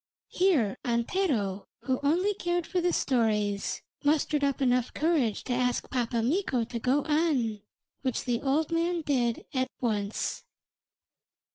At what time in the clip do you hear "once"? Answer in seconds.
9.79-10.43